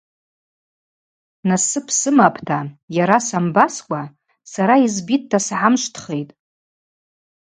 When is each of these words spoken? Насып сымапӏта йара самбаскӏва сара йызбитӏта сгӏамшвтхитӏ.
Насып 1.47 1.87
сымапӏта 1.99 2.59
йара 2.95 3.17
самбаскӏва 3.27 4.01
сара 4.51 4.75
йызбитӏта 4.83 5.39
сгӏамшвтхитӏ. 5.47 6.33